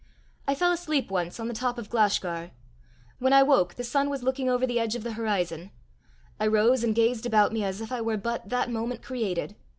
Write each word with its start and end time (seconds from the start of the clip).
I 0.47 0.55
fell 0.55 0.71
asleep 0.71 1.11
once 1.11 1.39
on 1.39 1.47
the 1.47 1.53
top 1.53 1.77
of 1.77 1.87
Glashgar: 1.91 2.49
when 3.19 3.33
I 3.33 3.43
woke 3.43 3.75
the 3.75 3.83
sun 3.83 4.09
was 4.09 4.23
looking 4.23 4.49
over 4.49 4.65
the 4.65 4.79
edge 4.79 4.95
of 4.95 5.03
the 5.03 5.13
horizon. 5.13 5.69
I 6.39 6.47
rose 6.47 6.83
and 6.83 6.95
gazed 6.95 7.27
about 7.27 7.53
me 7.53 7.63
as 7.63 7.81
if 7.81 7.91
I 7.91 8.01
were 8.01 8.17
but 8.17 8.49
that 8.49 8.71
moment 8.71 9.03
created. 9.03 9.55